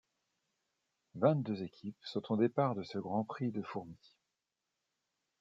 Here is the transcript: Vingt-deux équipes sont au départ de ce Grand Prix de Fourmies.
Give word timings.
Vingt-deux 1.13 1.61
équipes 1.61 2.03
sont 2.03 2.31
au 2.31 2.35
départ 2.37 2.73
de 2.73 2.81
ce 2.81 2.97
Grand 2.97 3.23
Prix 3.23 3.51
de 3.51 3.61
Fourmies. 3.61 4.17